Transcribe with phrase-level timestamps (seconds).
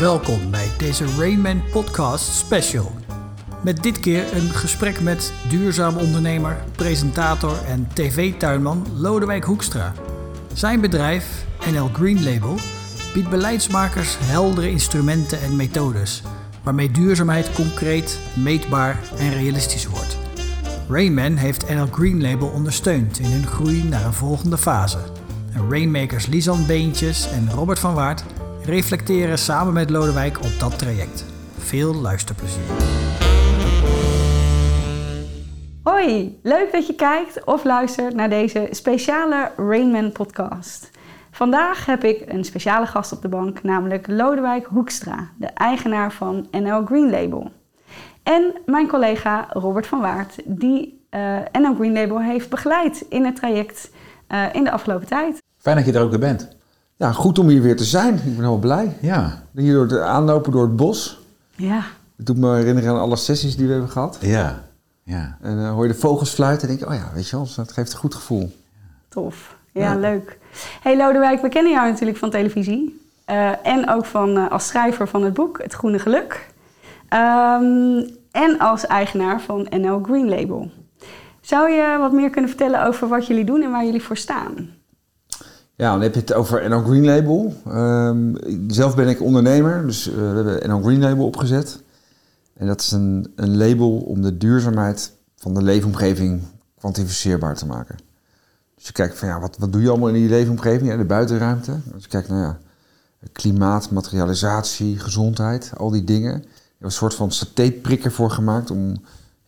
[0.00, 2.92] Welkom bij deze Rayman Podcast Special.
[3.62, 9.92] Met dit keer een gesprek met duurzaam ondernemer, presentator en tv-tuinman Lodewijk Hoekstra.
[10.52, 12.54] Zijn bedrijf, NL Green Label,
[13.12, 16.22] biedt beleidsmakers heldere instrumenten en methodes
[16.62, 20.18] waarmee duurzaamheid concreet, meetbaar en realistisch wordt.
[20.88, 24.98] Rayman heeft NL Green Label ondersteund in hun groei naar een volgende fase.
[25.52, 28.24] En Rainmakers Lisan Beentjes en Robert van Waard
[28.64, 31.24] reflecteren samen met Lodewijk op dat traject.
[31.58, 32.62] Veel luisterplezier.
[35.82, 40.90] Hoi, leuk dat je kijkt of luistert naar deze speciale Rainman podcast.
[41.30, 46.46] Vandaag heb ik een speciale gast op de bank, namelijk Lodewijk Hoekstra, de eigenaar van
[46.50, 47.52] NL Green Label.
[48.22, 53.36] En mijn collega Robert van Waard, die uh, NL Green Label heeft begeleid in het
[53.36, 53.90] traject
[54.28, 55.42] uh, in de afgelopen tijd.
[55.58, 56.56] Fijn dat je er ook weer bent.
[56.96, 58.14] Ja, goed om hier weer te zijn.
[58.14, 58.96] Ik ben helemaal blij.
[59.00, 59.42] Ja.
[59.52, 61.20] Hier door het aanlopen door het bos.
[61.54, 61.82] Ja.
[62.16, 64.18] Het doet me herinneren aan alle sessies die we hebben gehad.
[64.20, 64.62] Ja.
[65.02, 65.36] ja.
[65.40, 67.36] En dan uh, hoor je de vogels fluiten en denk je, oh ja, weet je
[67.36, 68.56] wel, dat geeft een goed gevoel.
[69.08, 69.56] Tof.
[69.72, 69.98] Ja, ja.
[69.98, 70.38] leuk.
[70.82, 73.02] Hey Lodewijk, we kennen jou natuurlijk van televisie.
[73.30, 76.52] Uh, en ook van, uh, als schrijver van het boek Het Groene Geluk.
[77.10, 80.70] Um, en als eigenaar van NL Green Label.
[81.40, 84.70] Zou je wat meer kunnen vertellen over wat jullie doen en waar jullie voor staan?
[85.76, 87.54] Ja, dan heb je het over NL Green Label.
[87.68, 88.36] Um,
[88.70, 91.82] zelf ben ik ondernemer, dus uh, we hebben NL Green Label opgezet.
[92.54, 96.42] En dat is een, een label om de duurzaamheid van de leefomgeving
[96.78, 97.96] kwantificeerbaar te maken.
[98.74, 100.90] Dus je kijkt van ja, wat, wat doe je allemaal in die leefomgeving?
[100.90, 101.72] Ja, de buitenruimte.
[101.94, 102.58] Als je kijkt naar
[103.20, 106.32] ja, klimaat, materialisatie, gezondheid, al die dingen.
[106.32, 106.44] Er is
[106.78, 108.96] een soort van satéprikker voor gemaakt om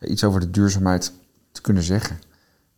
[0.01, 1.11] iets over de duurzaamheid
[1.51, 2.19] te kunnen zeggen.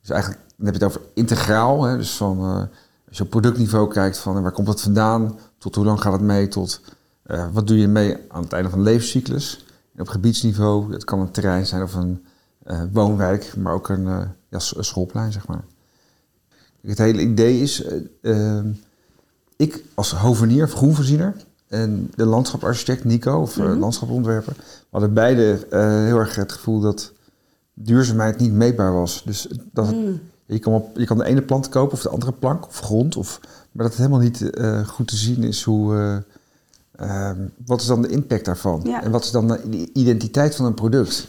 [0.02, 2.58] Dus eigenlijk dan heb je het over integraal, hè, dus van...
[2.58, 2.64] Uh,
[3.10, 6.22] als je op productniveau kijkt van waar komt het vandaan, tot hoe lang gaat het
[6.22, 6.82] mee, tot
[7.28, 9.66] uh, wat doe je mee aan het einde van de levenscyclus.
[9.96, 12.26] En op gebiedsniveau, het kan een terrein zijn of een
[12.68, 15.64] uh, woonwijk, maar ook een, uh, ja, een schoolplein, zeg maar.
[16.82, 17.84] Het hele idee is,
[19.56, 21.36] ik als hovenier of groenvoorziener
[21.68, 23.80] en de landschaparchitect Nico, of mm -hmm.
[23.80, 24.56] landschapontwerper,
[24.90, 25.68] hadden beide
[26.06, 27.14] heel erg het gevoel dat
[27.74, 29.24] duurzaamheid niet meetbaar was.
[29.26, 30.20] Dus dat het, mm.
[30.54, 33.16] Je kan, op, je kan de ene plant kopen of de andere plank of grond.
[33.16, 33.40] Of,
[33.72, 35.94] maar dat het helemaal niet uh, goed te zien is hoe...
[35.94, 36.18] Uh,
[37.08, 37.32] uh,
[37.66, 38.82] wat is dan de impact daarvan?
[38.84, 39.04] Ja.
[39.04, 41.28] En wat is dan de identiteit van een product?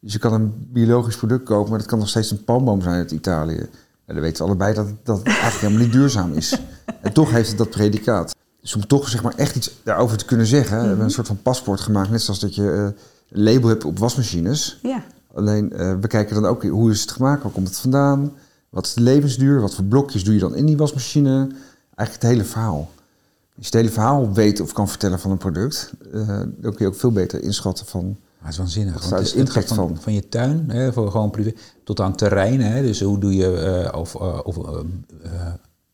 [0.00, 2.94] Dus je kan een biologisch product kopen, maar dat kan nog steeds een palmboom zijn
[2.94, 3.68] uit Italië.
[4.04, 6.58] En dan weten we allebei dat, dat het eigenlijk helemaal niet duurzaam is.
[7.00, 8.34] En toch heeft het dat predicaat.
[8.60, 10.72] Dus om toch zeg maar, echt iets daarover te kunnen zeggen...
[10.72, 10.88] Mm -hmm.
[10.88, 12.10] hebben we een soort van paspoort gemaakt.
[12.10, 12.94] Net zoals dat je een
[13.42, 14.78] label hebt op wasmachines.
[14.82, 15.02] Ja.
[15.34, 15.68] Alleen,
[16.00, 18.32] we kijken dan ook hoe is het gemaakt, waar komt het vandaan...
[18.74, 19.60] Wat is de levensduur?
[19.60, 21.48] Wat voor blokjes doe je dan in die wasmachine?
[21.94, 22.78] Eigenlijk het hele verhaal.
[22.78, 22.86] Als
[23.54, 26.86] je het hele verhaal weet of kan vertellen van een product, uh, dan kun je
[26.86, 28.04] ook veel beter inschatten van.
[28.04, 28.92] Maar het is waanzinnig.
[28.94, 29.96] Wat want is de impact van, van?
[30.00, 31.52] van je tuin, hè, voor gewoon privé,
[31.84, 32.60] tot aan terrein.
[32.60, 34.56] Hè, dus hoe doe je, uh, of, uh, of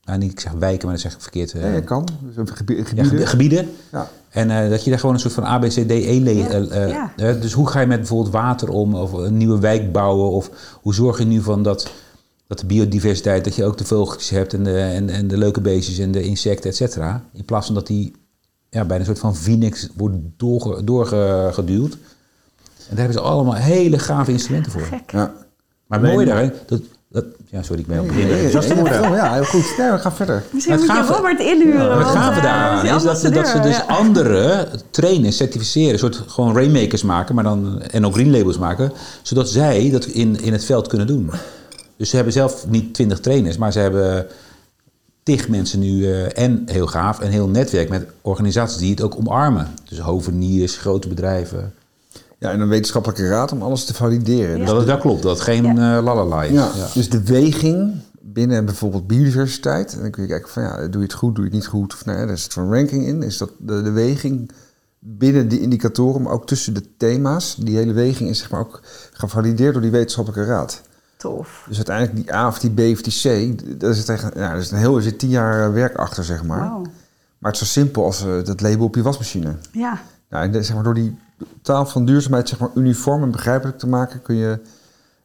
[0.05, 1.51] nou niet ik zeg wijken, maar dat zeg ik verkeerd.
[1.51, 2.09] ja, je kan.
[2.35, 2.87] Dus gebieden.
[2.95, 3.29] Ja, gebieden.
[3.29, 3.71] gebieden.
[3.93, 4.11] Ja.
[4.29, 7.13] En dat je daar gewoon een soort van ABCDE ja.
[7.17, 7.33] ja.
[7.33, 10.51] Dus hoe ga je met bijvoorbeeld water om, of een nieuwe wijk bouwen, of
[10.83, 11.91] hoe zorg je nu van dat
[12.51, 15.61] dat de biodiversiteit, dat je ook de vogeltjes hebt en de, en, en de leuke
[15.61, 17.25] beestjes en de insecten, et cetera.
[17.33, 18.13] In plaats van dat die
[18.71, 21.93] ja, bij een soort van phoenix wordt doorge, doorgeduwd.
[21.93, 24.89] En daar hebben ze allemaal hele gave instrumenten voor.
[25.07, 25.33] Ja.
[25.87, 28.31] Maar mooi daar, dat, dat, ja, sorry, ik ben op het begin.
[28.31, 28.53] Nee, nee,
[28.83, 29.75] nee, ja, heel goed.
[29.79, 30.45] Nee, we gaan verder.
[30.53, 31.85] Misschien moet je Robert inhuren.
[31.85, 33.85] Ja, het gave uh, daaraan is dat, ze, dat ze dus ja.
[33.87, 38.93] andere trainen, certificeren, een soort gewoon rainmakers maken, maar dan en ook green labels maken,
[39.23, 41.31] zodat zij dat in, in het veld kunnen doen.
[42.01, 44.27] Dus ze hebben zelf niet twintig trainers, maar ze hebben
[45.23, 49.17] tig mensen nu uh, en heel gaaf, een heel netwerk met organisaties die het ook
[49.17, 49.69] omarmen.
[49.89, 51.75] Dus hoveniers, grote bedrijven.
[52.39, 54.59] Ja, en een wetenschappelijke raad om alles te valideren.
[54.59, 54.65] Ja.
[54.65, 55.97] Dat het wel klopt, dat het geen ja.
[55.97, 56.53] uh, lalala is.
[56.53, 56.89] Ja, ja.
[56.95, 59.93] Dus de weging binnen bijvoorbeeld biodiversiteit.
[59.93, 61.69] En dan kun je kijken van ja, doe je het goed, doe je het niet
[61.69, 61.95] goed.
[61.95, 63.23] Of nee, daar zit een ranking in.
[63.23, 64.51] Is dat de, de weging
[64.99, 67.57] binnen die indicatoren, maar ook tussen de thema's.
[67.59, 68.81] Die hele weging is zeg maar ook
[69.13, 70.83] gevalideerd door die wetenschappelijke raad.
[71.21, 71.65] Tof.
[71.69, 73.13] Dus uiteindelijk die A of die B of die
[73.53, 76.25] C, daar zit, echt, ja, er zit een heel er zit tien jaar werk achter,
[76.25, 76.71] zeg maar.
[76.71, 76.87] Wow.
[77.39, 79.57] Maar het is zo simpel als uh, dat label op je wasmachine.
[79.73, 80.03] Ja.
[80.29, 81.17] Nou, en de, zeg maar, door die
[81.63, 84.61] taal van duurzaamheid zeg maar, uniform en begrijpelijk te maken, kun je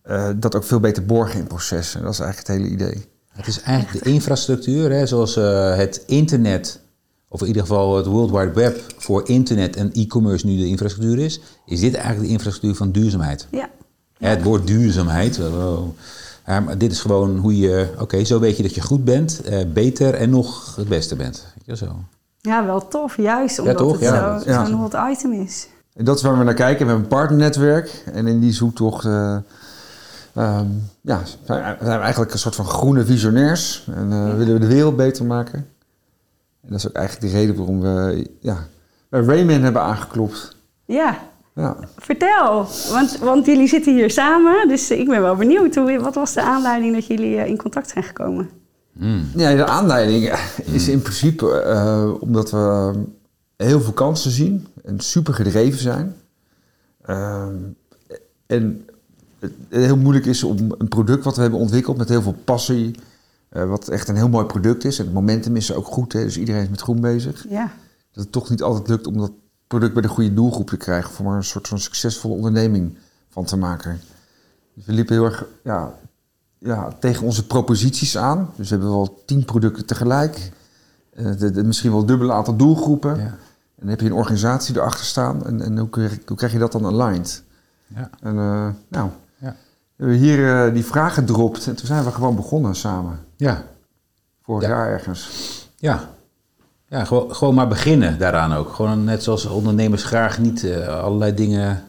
[0.08, 2.02] uh, dat ook veel beter borgen in processen.
[2.04, 3.06] Dat is eigenlijk het hele idee.
[3.28, 6.80] Het is eigenlijk de infrastructuur, hè, zoals uh, het internet,
[7.28, 11.20] of in ieder geval het World Wide Web voor internet en e-commerce nu de infrastructuur
[11.20, 13.48] is, is dit eigenlijk de infrastructuur van duurzaamheid.
[13.52, 13.70] Ja.
[14.18, 15.40] Ja, het woord duurzaamheid.
[16.46, 17.90] Ja, maar dit is gewoon hoe je...
[17.94, 21.16] Oké, okay, zo weet je dat je goed bent, uh, beter en nog het beste
[21.16, 21.46] bent.
[21.56, 21.96] Weet je, zo.
[22.42, 23.18] Ja, wel tof.
[23.18, 23.92] Juist omdat toch?
[23.92, 24.66] het Ja, zo- ja.
[24.66, 25.68] zo'n hot item is.
[25.94, 26.86] En dat is waar we naar kijken.
[26.86, 28.04] We hebben een partnernetwerk.
[28.14, 29.38] En in die zoektocht eh,
[30.34, 30.68] ehm,
[31.02, 33.88] ja, zijn we zijn we eigenlijk een soort van groene visionairs.
[33.96, 35.68] En eh, willen we de wereld beter maken.
[36.62, 38.68] En dat is ook eigenlijk de reden waarom we ja,
[39.10, 40.56] bij Rayman hebben aangeklopt.
[40.86, 41.18] Ja,
[41.56, 41.78] Ja.
[41.98, 42.68] vertel.
[42.92, 45.76] Want, want jullie zitten hier samen, dus ik ben wel benieuwd.
[45.76, 48.50] Hoe, wat was de aanleiding dat jullie eh, in contact zijn gekomen?
[48.98, 49.30] Hmm.
[49.36, 52.94] Ja, de aanleiding is in principe eh, omdat we
[53.58, 56.16] heel veel kansen zien en super gedreven zijn.
[57.02, 57.56] Ehm,
[58.46, 58.86] en
[59.40, 62.96] het heel moeilijk is om een product wat we hebben ontwikkeld met heel veel passie,
[63.50, 65.00] eh, wat echt een heel mooi product is.
[65.00, 67.46] En het momentum is ook goed, hè, dus iedereen is met groen bezig.
[67.50, 67.72] Ja,
[68.12, 69.32] Dat het toch niet altijd lukt om dat
[69.68, 72.98] product bij de goede doelgroep te krijgen, om er een soort van succesvolle onderneming
[73.30, 74.00] van te maken.
[74.74, 75.94] Dus we liepen heel erg ja,
[76.58, 78.50] ja, tegen onze proposities aan.
[78.56, 80.52] Dus we hebben wel tien producten tegelijk.
[81.14, 83.16] Eh, de, de- misschien wel een dubbele aantal doelgroepen.
[83.18, 83.24] Ja.
[83.24, 85.46] En dan heb je een organisatie erachter staan.
[85.46, 87.44] En, en hoe, krijg, hoe krijg je dat dan aligned?
[87.88, 88.10] Ja.
[88.22, 89.56] En eh, nou, Ja.
[89.96, 91.68] we hebben hier eh, die vraag gedropt.
[91.68, 93.20] En toen zijn we gewoon begonnen samen.
[93.36, 93.64] Ja.
[94.44, 94.70] Vorig Ja.
[94.70, 95.30] jaar ergens.
[95.78, 96.10] Ja.
[96.96, 98.74] Ja, gewoon, gewoon maar beginnen daaraan ook.
[98.74, 101.84] Gewoon net zoals ondernemers graag niet eh, allerlei dingen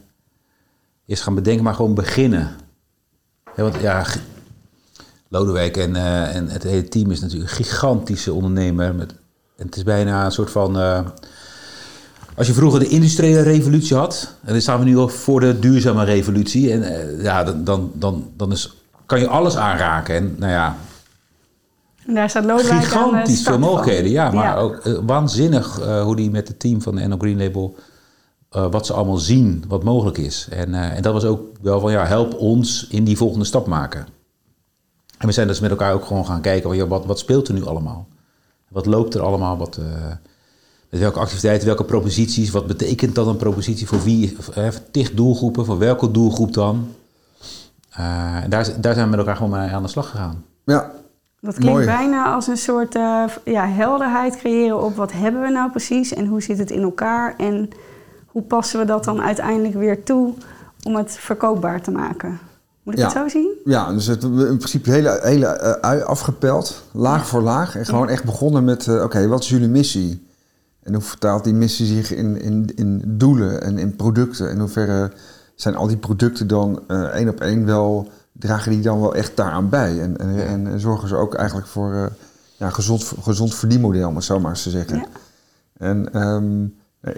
[1.07, 2.51] eerst gaan bedenken, maar gewoon beginnen.
[3.57, 4.07] Want ja,
[5.29, 8.95] Lodewijk en, eh, en het hele team is natuurlijk een gigantische ondernemer.
[8.95, 9.11] Met,
[9.57, 10.79] en het is bijna een soort van...
[10.79, 11.01] eh,
[12.35, 15.59] als je vroeger de industriële revolutie had, en dan staan we nu ook voor de
[15.59, 16.73] duurzame revolutie.
[16.73, 18.75] En ja, dan, dan, dan, dan is,
[19.07, 20.15] kan je alles aanraken.
[20.15, 20.77] En nou ja,
[22.07, 24.31] en daar staat Lodewijk Gigantisch veel mogelijkheden, ja.
[24.31, 24.57] Maar Ja.
[24.57, 27.75] ook eh, waanzinnig eh, hoe die met het team van de NL Green Label...
[28.51, 30.49] eh, wat ze allemaal zien, wat mogelijk is.
[30.51, 33.67] En, eh, en dat was ook wel van, ja, help ons in die volgende stap
[33.67, 34.07] maken.
[35.19, 36.69] En we zijn dus met elkaar ook gewoon gaan kijken...
[36.69, 38.07] van, ja, wat, wat speelt er nu allemaal?
[38.69, 39.57] Wat loopt er allemaal?
[39.57, 39.85] Wat, eh,
[40.91, 42.51] met welke activiteiten, welke proposities?
[42.51, 43.87] Wat betekent dat een propositie?
[43.87, 44.37] Voor wie?
[44.59, 46.89] Uh, tig doelgroepen, voor welke doelgroep dan?
[47.91, 50.45] Eh, en daar, daar zijn we met elkaar gewoon mee aan de slag gegaan.
[50.65, 50.91] Ja,
[51.41, 51.87] Dat klinkt Mooi.
[51.87, 56.27] bijna als een soort eh, ja, helderheid creëren op wat hebben we nou precies en
[56.27, 57.69] hoe zit het in elkaar en
[58.27, 60.35] hoe passen we dat dan uiteindelijk weer toe
[60.83, 62.39] om het verkoopbaar te maken.
[62.83, 63.07] Moet ik Ja.
[63.07, 63.51] het zo zien?
[63.65, 67.77] Ja, dus het, in principe hele, hele eh, afgepeld, laag voor laag.
[67.77, 70.27] En gewoon echt begonnen met, eh, oké, wat is jullie missie?
[70.83, 74.47] En hoe vertaalt die missie zich in, in, in doelen en in producten?
[74.47, 75.13] En in hoeverre
[75.55, 79.69] zijn al die producten dan één op één wel, dragen die dan wel echt daaraan
[79.69, 80.01] bij?
[80.01, 82.07] En, en, en zorgen ze ook eigenlijk voor eh
[82.59, 84.97] ja, gezond, gezond verdienmodel, om het zo maar eens te zeggen.
[84.97, 85.05] Ja.
[85.79, 86.67] En ehm,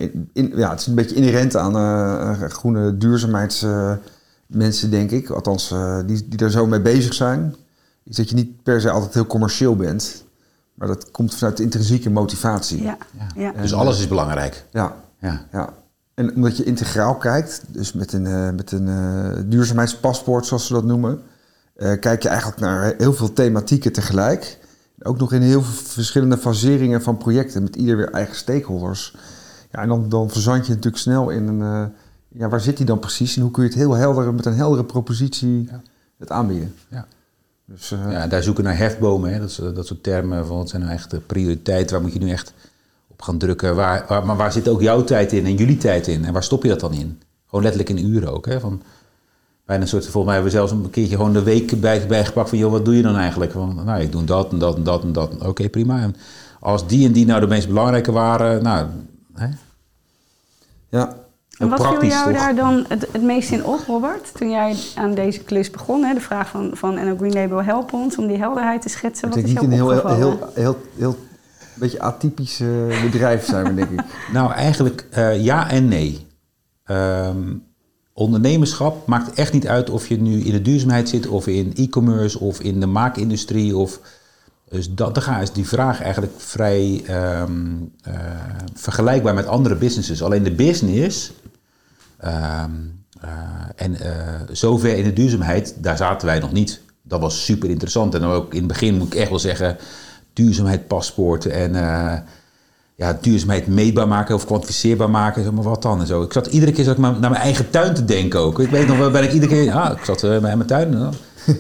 [0.01, 5.31] in, in- ja, het is een beetje inherent aan eh, groene duurzaamheidsmensen, denk ik.
[5.31, 7.55] Althans, eh, die, die daar zo mee bezig zijn.
[8.05, 10.25] Is dat je niet per se altijd heel commercieel bent.
[10.75, 12.83] Maar dat komt vanuit de intrinsieke motivatie.
[12.83, 12.97] Ja.
[13.37, 13.53] ja.
[13.53, 14.65] Dus alles is belangrijk.
[14.73, 15.47] Ja, Ja.
[15.53, 15.73] ja.
[16.19, 20.73] En omdat je integraal kijkt, dus met een, eh, met een eh, duurzaamheidspaspoort, zoals ze
[20.73, 21.23] dat noemen,
[21.75, 24.59] eh, kijk je eigenlijk naar heel veel thematieken tegelijk.
[25.03, 29.17] Ook nog in heel veel verschillende faseringen van projecten, met ieder weer eigen stakeholders.
[29.73, 31.63] Ja, en dan, dan verzand je natuurlijk snel in een.
[31.63, 31.85] eh,
[32.29, 34.55] ja, waar zit die dan precies en hoe kun je het heel helder met een
[34.55, 35.81] heldere propositie Ja.
[36.19, 36.75] het aanbieden?
[36.89, 37.07] Ja.
[37.65, 39.33] Dus, eh, Ja, daar zoeken naar hefbomen.
[39.33, 39.39] Hè.
[39.41, 41.95] Dat, is, dat soort termen van wat zijn nou echt de prioriteiten.
[41.95, 42.53] Waar moet je nu echt
[43.19, 43.77] op gaan drukken?
[43.77, 46.25] Waar, waar- maar waar zit ook jouw tijd in en jullie tijd in?
[46.25, 47.21] En waar stop je dat dan in?
[47.47, 48.47] Gewoon letterlijk in uren ook.
[48.47, 48.61] Hè.
[48.61, 48.83] Van,
[49.67, 52.49] bijna een soort, volgens mij hebben we zelfs een keertje gewoon de week bij, bijgepakt
[52.49, 52.59] van...
[52.59, 53.53] joh, wat doe je dan eigenlijk?
[53.53, 55.47] Van, nou, ik doe dat en dat en dat en dat.
[55.47, 56.01] Oké, prima.
[56.01, 56.17] En
[56.61, 58.63] als die en die nou de meest belangrijke waren...
[58.63, 58.87] Nou,
[59.35, 59.47] hè,
[60.89, 61.17] ja.
[61.59, 62.41] En wat viel praktisch, jou toch?
[62.41, 64.35] daar dan het, het meest in op, Robert?
[64.35, 66.15] Toen jij aan deze klus begon, hè?
[66.15, 69.29] de vraag van, van NL Green Label help ons om die helderheid te schetsen.
[69.29, 71.17] Ik Wat denk is niet een heel, heel, heel, heel,
[71.79, 72.61] beetje atypisch
[73.03, 74.05] bedrijf zijn we, denk ik.
[74.33, 76.27] Nou, eigenlijk eh, ja en nee.
[76.85, 77.55] Ehm,
[78.13, 82.39] ondernemerschap maakt echt niet uit of je nu in de duurzaamheid zit, of in e-commerce,
[82.39, 83.77] of in de maakindustrie.
[83.77, 84.01] Of,
[84.69, 87.67] dus dat, ga- is die vraag eigenlijk vrij ehm,
[88.03, 88.15] eh,
[88.75, 90.23] vergelijkbaar met andere businesses.
[90.23, 91.33] Alleen de business
[92.19, 92.71] ehm,
[93.21, 93.31] eh,
[93.77, 93.97] en
[94.53, 96.81] zover in de duurzaamheid, daar zaten wij nog niet.
[97.03, 98.15] Dat was super interessant.
[98.15, 99.77] En ook in het begin moet ik echt wel zeggen,
[100.39, 102.19] duurzaamheid, paspoorten en eh,
[102.95, 105.43] ja, duurzaamheid meetbaar maken of kwantificeerbaar maken.
[105.43, 106.23] Zeg maar wat dan en zo.
[106.23, 108.61] Ik zat iedere keer zat ik maar naar mijn eigen tuin te denken ook.
[108.61, 110.91] Ik weet nog wel, ben ik iedere keer, ah, ik zat eh, bij mijn tuin.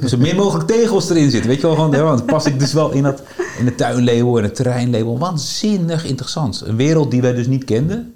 [0.01, 1.51] Dus zo min mogelijk tegels erin zitten.
[1.51, 3.23] Weet je wel, gewoon, ja, want dan pas ik dus wel in, dat,
[3.59, 5.19] in het tuinlabel en het terreinlabel.
[5.19, 6.63] Waanzinnig interessant.
[6.67, 8.15] Een wereld die wij dus niet kenden.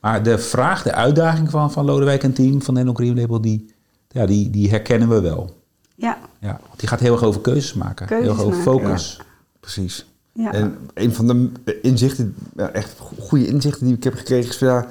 [0.00, 3.74] Maar de vraag, de uitdaging van, van Lodewijk en team van Nederland Green Label, die,
[4.08, 5.54] ja, die, die herkennen we wel.
[5.94, 8.06] Ja, Ja, want die gaat heel erg over keuzes maken.
[8.06, 9.20] Keuzes heel erg over maken, focus.
[9.60, 10.06] Precies.
[10.32, 10.52] Ja.
[10.52, 11.26] En een van
[11.64, 12.34] de inzichten,
[12.72, 14.86] echt goede inzichten die ik heb gekregen is van ja,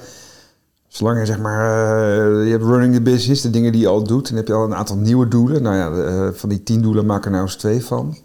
[0.88, 4.04] zolang je zeg maar, eh, je hebt running the business, de dingen die je al
[4.04, 5.62] doet, dan heb je al een aantal nieuwe doelen.
[5.62, 8.18] Nou ja, eh, van die tien doelen maak er nou eens twee van.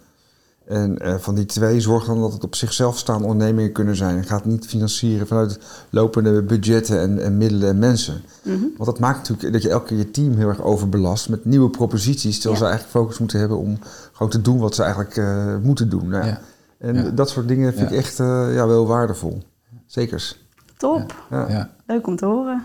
[0.67, 4.17] En eh, van die twee zorg dan dat het op zichzelf staande ondernemingen kunnen zijn.
[4.17, 5.59] Je gaat niet financieren vanuit
[5.91, 8.23] lopende budgetten en, en middelen en mensen.
[8.43, 8.59] Mhm.
[8.61, 11.71] Want dat maakt natuurlijk dat je elke keer je team heel erg overbelast met nieuwe
[11.71, 12.41] proposities.
[12.41, 12.67] Terwijl Ja.
[12.67, 13.79] ze eigenlijk focus moeten hebben om
[14.13, 16.09] gewoon te doen wat ze eigenlijk eh, moeten doen.
[16.09, 16.31] Nou, ja.
[16.31, 16.41] Ja.
[16.79, 17.11] En Ja.
[17.11, 17.95] dat soort dingen vind Ja.
[17.97, 19.43] ik echt eh, ja, wel waardevol.
[19.87, 20.43] Zekers.
[20.77, 21.15] Top.
[21.31, 21.49] Ja.
[21.49, 21.71] Ja.
[21.87, 22.63] Leuk om te horen.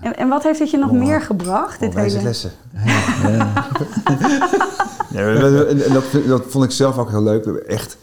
[0.00, 1.80] En, en wat heeft het je nog Oh, meer gebracht?
[1.80, 2.28] Dit wijze hele...
[2.28, 2.50] lessen.
[5.10, 5.28] Ja,
[5.68, 7.44] en dat, dat vond ik zelf ook heel leuk.
[7.44, 7.96] We hebben echt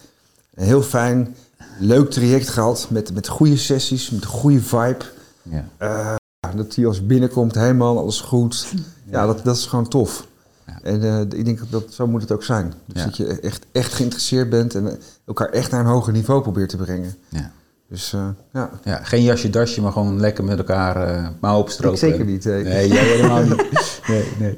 [0.53, 1.35] een heel fijn,
[1.79, 2.87] leuk traject gehad.
[2.89, 5.05] Met, met goede sessies, met een goede vibe.
[5.41, 5.65] Ja.
[5.77, 6.15] Eh,
[6.55, 8.73] dat hij als binnenkomt, helemaal alles goed.
[9.03, 10.27] Ja, dat, dat is gewoon tof.
[10.65, 10.79] Ja.
[10.83, 12.73] En eh, ik denk dat, dat zo moet het ook zijn.
[12.85, 13.05] Dus Ja.
[13.05, 16.69] dat je echt, echt geïnteresseerd bent en eh, elkaar echt naar een hoger niveau probeert
[16.69, 17.15] te brengen.
[17.29, 17.51] Ja.
[17.89, 22.07] Dus eh, ja, Ja, geen jasje, dasje, maar gewoon lekker met elkaar uh, mouw opstropen.
[22.07, 22.45] ik zeker niet.
[22.45, 22.53] eh.
[22.63, 24.01] Nee, jij helemaal niet.
[24.07, 24.57] Nee, nee.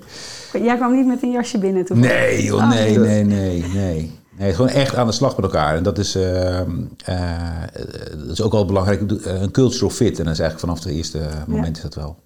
[0.63, 1.97] Jij kwam niet met een jasje binnen toe.
[1.97, 2.69] Nee, joh, Oh.
[2.69, 4.17] nee, nee, nee, nee.
[4.37, 5.75] Nee, gewoon echt aan de slag met elkaar.
[5.75, 6.65] En dat is, eh, eh,
[8.17, 9.01] dat is ook wel belangrijk.
[9.23, 10.17] Een cultural fit.
[10.19, 12.17] En dat is eigenlijk vanaf het eerste moment is dat wel.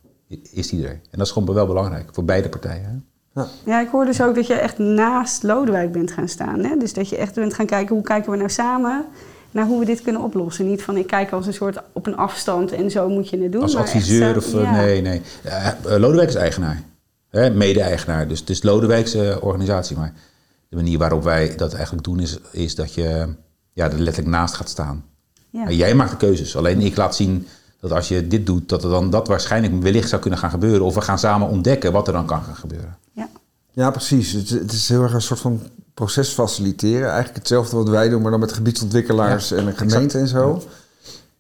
[0.54, 0.92] Is die er.
[0.92, 3.06] En dat is gewoon wel belangrijk voor beide partijen.
[3.34, 3.42] hè?
[3.66, 6.60] Ja, ik hoor dus ook dat je echt naast Lodewijk bent gaan staan.
[6.64, 6.78] Hè?
[6.78, 9.06] Dus dat je echt bent gaan kijken, hoe kijken we nou samen
[9.54, 10.68] naar hoe we dit kunnen oplossen.
[10.68, 13.52] Niet van, ik kijk als een soort op een afstand en zo moet je het
[13.52, 13.62] doen.
[13.62, 14.54] Als maar adviseur of...
[14.54, 14.72] eh, ja.
[14.72, 15.22] Nee, nee.
[15.44, 16.82] Eh, eh, Lodewijk is eigenaar.
[17.30, 18.28] Hè, Mede-eigenaar.
[18.28, 19.98] Dus het is Lodewijk's eh, organisatie.
[19.98, 20.14] Maar
[20.70, 23.28] de manier waarop wij dat eigenlijk doen is, is dat je
[23.74, 25.04] ja, er letterlijk naast gaat staan.
[25.50, 25.70] Ja.
[25.70, 26.56] Jij maakt de keuzes.
[26.58, 27.48] Alleen ik laat zien
[27.80, 30.86] dat als je dit doet, dat er dan dat waarschijnlijk wellicht zou kunnen gaan gebeuren.
[30.86, 32.98] Of we gaan samen ontdekken wat er dan kan gaan gebeuren.
[33.12, 33.30] Ja.
[33.72, 34.32] Ja, precies.
[34.32, 35.62] Het, het is heel erg een soort van
[35.94, 37.08] proces faciliteren.
[37.08, 40.62] Eigenlijk hetzelfde wat wij doen, maar dan met gebiedsontwikkelaars en een gemeente en zo.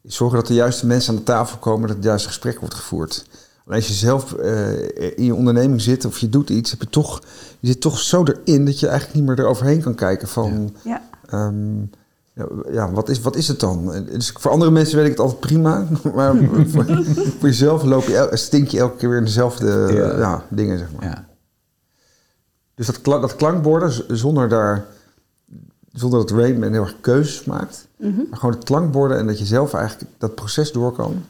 [0.03, 3.25] Zorgen dat de juiste mensen aan de tafel komen, dat het juiste gesprek wordt gevoerd.
[3.67, 6.89] Alleen als je zelf eh, in je onderneming zit of je doet iets, heb je
[6.89, 7.21] toch,
[7.59, 11.01] je zit toch zo erin dat je eigenlijk niet meer eroverheen kan kijken van, Ja.
[11.29, 11.79] ehm,
[12.35, 13.93] ja, ja, wat, is, wat is het dan?
[13.93, 16.35] En Dus voor andere mensen weet ik het altijd prima, maar
[16.67, 16.85] voor,
[17.39, 20.17] voor jezelf loop je, el- stink je elke keer weer in dezelfde Ja.
[20.17, 21.05] ja, dingen, zeg maar.
[21.05, 21.25] Ja.
[22.85, 24.85] Dus dat, kla- dat klankborden, zonder, daar,
[25.93, 28.15] zonder dat Rainman heel erg keuzes maakt, Mhm.
[28.29, 31.23] maar gewoon het klankborden en dat je zelf eigenlijk dat proces door kan.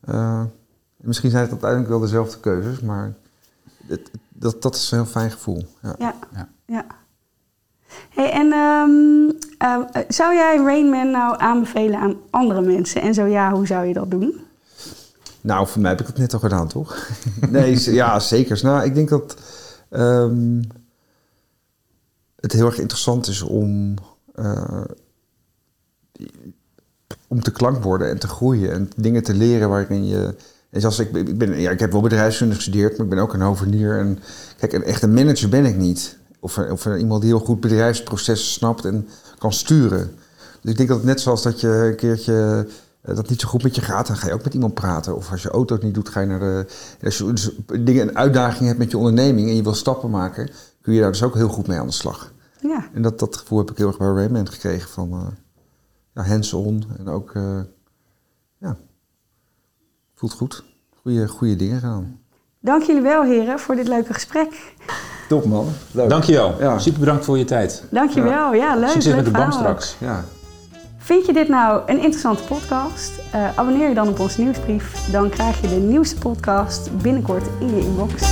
[0.00, 0.42] Eh,
[0.96, 3.12] misschien zijn het uiteindelijk wel dezelfde keuzes, maar
[3.86, 5.66] het, dat, dat is een heel fijn gevoel.
[5.82, 5.94] Ja.
[5.98, 6.14] Ja.
[6.34, 6.48] Ja.
[6.66, 6.84] ja.
[8.10, 13.02] Hey, en ehm, eh, zou jij Rainman nou aanbevelen aan andere mensen?
[13.02, 14.40] En zo ja, hoe zou je dat doen?
[15.40, 17.08] Nou, voor mij heb ik dat net al gedaan, toch?
[17.50, 18.60] nee, ja, zeker.
[18.62, 19.36] Nou, ik denk dat
[19.90, 20.62] ehm,
[22.44, 23.94] het heel erg interessant is om,
[24.34, 24.84] eh,
[27.28, 30.34] om te klankborden en te groeien en dingen te leren waarin je.
[30.70, 33.34] En zoals ik, ik, ben, ja, ik heb wel bedrijfskunde gestudeerd, maar ik ben ook
[33.34, 33.98] een hovenier.
[33.98, 34.18] En
[34.58, 36.16] kijk, een echte manager ben ik niet.
[36.40, 39.08] Of, of iemand die heel goed bedrijfsprocessen snapt en
[39.38, 40.10] kan sturen.
[40.60, 42.66] Dus ik denk dat het net zoals dat je een keertje
[43.04, 45.16] eh, dat niet zo goed met je gaat, dan ga je ook met iemand praten.
[45.16, 46.66] Of als je auto niet doet, ga je naar de.
[47.04, 50.50] Als je dus dingen, een uitdaging hebt met je onderneming en je wil stappen maken,
[50.80, 52.32] kun je daar dus ook heel goed mee aan de slag.
[52.68, 52.88] Ja.
[52.92, 55.26] En dat, dat gevoel heb ik heel erg bij Rayman gekregen van eh,
[56.14, 57.60] ja, hands-on en ook eh,
[58.58, 58.76] ja,
[60.14, 60.64] voelt goed.
[61.02, 62.18] Goeie, goede dingen gaan.
[62.60, 64.74] Dank jullie wel, heren, voor dit leuke gesprek.
[65.28, 65.66] Top man.
[65.92, 66.08] Leuk.
[66.08, 66.60] Dankjewel.
[66.60, 66.78] Ja.
[66.78, 67.84] Super bedankt voor je tijd.
[67.90, 68.54] Dankjewel.
[68.54, 68.88] Ja, leuk.
[68.88, 69.96] Succes leuk met de bank straks.
[70.00, 70.24] Ja.
[70.98, 73.12] Vind je dit nou een interessante podcast?
[73.32, 75.10] Eh, abonneer je dan op onze nieuwsbrief.
[75.10, 78.22] Dan krijg je de nieuwste podcast binnenkort in je inbox.